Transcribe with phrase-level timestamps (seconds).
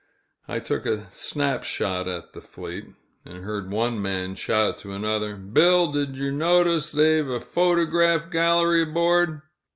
[0.47, 2.87] I took a snap shot at the fleet,
[3.23, 8.81] and heard one man shout to another, "Bill, did yer notice they've a photograph gallery
[8.81, 9.43] aboard?"